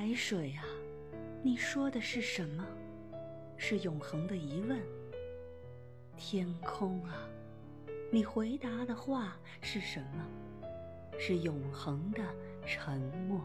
[0.00, 0.64] 海水啊
[1.42, 2.66] 你说的是什么？
[3.58, 4.80] 是永恒的疑问。
[6.16, 7.28] 天空啊
[8.10, 10.26] 你回答的话是什么？
[11.18, 12.22] 是永恒的
[12.64, 12.98] 沉
[13.28, 13.42] 默。